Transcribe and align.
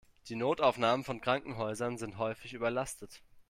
Die 0.29 0.35
Notaufnahmen 0.35 1.03
von 1.05 1.21
Krankenhäusern 1.21 1.99
sind 1.99 2.17
häufig 2.17 2.53
überlastet. 2.53 3.21